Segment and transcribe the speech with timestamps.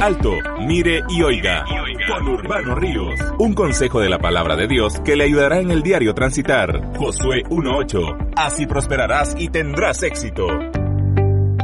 [0.00, 0.32] Alto,
[0.66, 1.62] mire y oiga.
[2.08, 3.20] Con Urbano Ríos.
[3.38, 6.96] Un consejo de la palabra de Dios que le ayudará en el diario transitar.
[6.96, 8.32] Josué 1.8.
[8.34, 10.46] Así prosperarás y tendrás éxito.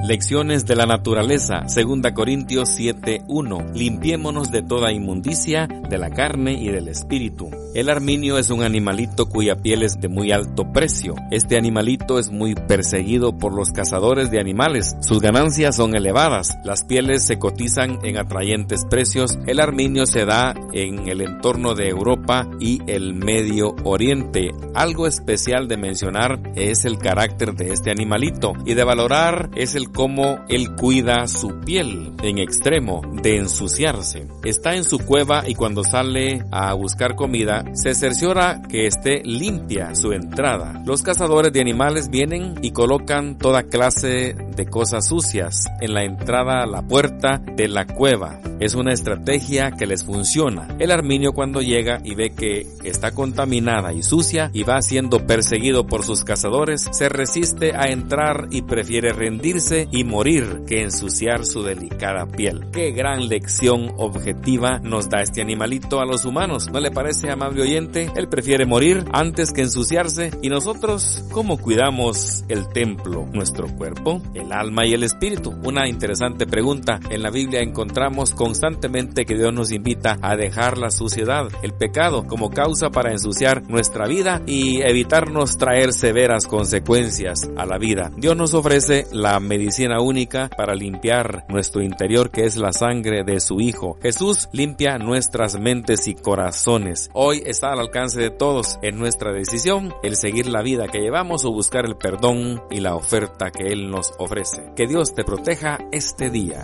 [0.07, 3.73] Lecciones de la naturaleza, 2 Corintios 7:1.
[3.75, 7.51] Limpiémonos de toda inmundicia, de la carne y del espíritu.
[7.77, 11.15] El arminio es un animalito cuya piel es de muy alto precio.
[11.31, 14.97] Este animalito es muy perseguido por los cazadores de animales.
[15.03, 16.57] Sus ganancias son elevadas.
[16.65, 19.39] Las pieles se cotizan en atrayentes precios.
[19.47, 24.53] El arminio se da en el entorno de Europa y el Medio Oriente.
[24.75, 29.91] Algo especial de mencionar es el carácter de este animalito y de valorar es el
[29.91, 34.29] cómo él cuida su piel en extremo de ensuciarse.
[34.45, 39.95] Está en su cueva y cuando sale a buscar comida se cerciora que esté limpia
[39.95, 40.83] su entrada.
[40.85, 46.63] Los cazadores de animales vienen y colocan toda clase de cosas sucias en la entrada
[46.63, 48.41] a la puerta de la cueva.
[48.59, 50.69] Es una estrategia que les funciona.
[50.79, 55.87] El arminio cuando llega y ve que está contaminada y sucia y va siendo perseguido
[55.87, 61.63] por sus cazadores, se resiste a entrar y prefiere rendirse y morir que ensuciar su
[61.63, 62.67] delicada piel.
[62.73, 66.71] Qué gran lección objetiva nos da este animalito a los humanos.
[66.73, 68.11] ¿No le parece, amable oyente?
[68.17, 70.31] Él prefiere morir antes que ensuciarse.
[70.43, 75.55] ¿Y nosotros cómo cuidamos el templo, nuestro cuerpo, el alma y el espíritu?
[75.65, 77.01] Una interesante pregunta.
[77.11, 82.27] En la Biblia encontramos constantemente que Dios nos invita a dejar la suciedad, el pecado,
[82.27, 88.11] como causa para ensuciar nuestra vida y evitarnos traer severas consecuencias a la vida.
[88.17, 93.41] Dios nos ofrece la medicina única para limpiar nuestro interior que es la sangre de
[93.41, 93.99] su Hijo.
[94.03, 97.11] Jesús limpia nuestras mentes y corazones.
[97.13, 101.45] Hoy está al alcance de todos en nuestra decisión el seguir la vida que llevamos
[101.45, 104.73] o buscar el perdón y la oferta que Él nos ofrece.
[104.75, 106.63] Que Dios te proteja este día.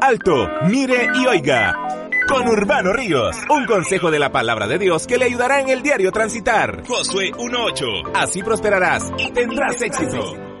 [0.00, 1.76] Alto, mire y oiga.
[2.28, 5.82] Con Urbano Ríos, un consejo de la palabra de Dios que le ayudará en el
[5.82, 6.82] diario transitar.
[6.86, 8.12] Josué 1.8.
[8.14, 10.53] Así prosperarás y tendrás éxito.